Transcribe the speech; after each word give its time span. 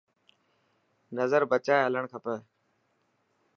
نظر 1.17 1.41
بچائي 1.51 1.81
هلڙڻ 1.85 2.03
کپي. 2.13 2.35